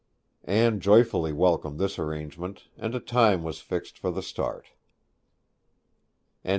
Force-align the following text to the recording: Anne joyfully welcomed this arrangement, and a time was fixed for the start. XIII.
Anne 0.45 0.79
joyfully 0.79 1.31
welcomed 1.31 1.77
this 1.77 1.99
arrangement, 1.99 2.69
and 2.75 2.95
a 2.95 2.99
time 2.99 3.43
was 3.43 3.61
fixed 3.61 3.99
for 3.99 4.09
the 4.09 4.23
start. 4.23 4.71
XIII. 6.43 6.49